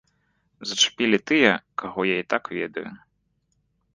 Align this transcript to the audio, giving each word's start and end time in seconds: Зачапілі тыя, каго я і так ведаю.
Зачапілі 0.69 1.17
тыя, 1.31 1.51
каго 1.83 2.01
я 2.13 2.17
і 2.21 2.25
так 2.35 2.43
ведаю. 2.57 2.87